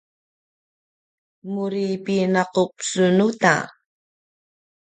[1.53, 3.55] muri pinaqup sun uta!